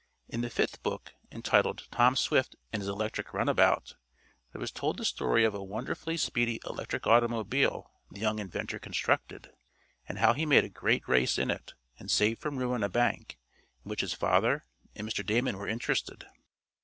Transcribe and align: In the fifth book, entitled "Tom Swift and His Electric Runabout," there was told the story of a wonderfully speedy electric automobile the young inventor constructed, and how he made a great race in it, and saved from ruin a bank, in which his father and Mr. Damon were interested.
In 0.29 0.41
the 0.41 0.49
fifth 0.49 0.81
book, 0.81 1.13
entitled 1.31 1.87
"Tom 1.91 2.15
Swift 2.15 2.55
and 2.73 2.81
His 2.81 2.89
Electric 2.89 3.35
Runabout," 3.35 3.97
there 4.51 4.59
was 4.59 4.71
told 4.71 4.97
the 4.97 5.05
story 5.05 5.43
of 5.45 5.53
a 5.53 5.63
wonderfully 5.63 6.17
speedy 6.17 6.59
electric 6.65 7.05
automobile 7.05 7.91
the 8.09 8.19
young 8.19 8.39
inventor 8.39 8.79
constructed, 8.79 9.51
and 10.07 10.17
how 10.17 10.33
he 10.33 10.43
made 10.43 10.63
a 10.63 10.69
great 10.69 11.07
race 11.07 11.37
in 11.37 11.51
it, 11.51 11.75
and 11.99 12.09
saved 12.09 12.41
from 12.41 12.57
ruin 12.57 12.81
a 12.81 12.89
bank, 12.89 13.37
in 13.85 13.89
which 13.89 14.01
his 14.01 14.13
father 14.15 14.65
and 14.95 15.07
Mr. 15.07 15.23
Damon 15.23 15.55
were 15.59 15.67
interested. 15.67 16.25